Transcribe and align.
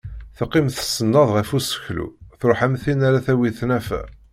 Teqqim 0.37 0.67
tsenned 0.71 1.15
ɣer 1.33 1.45
useklu 1.57 2.07
truḥ 2.39 2.59
am 2.65 2.75
tin 2.83 3.05
ara 3.07 3.25
tawi 3.25 3.49
tnafa. 3.59 4.01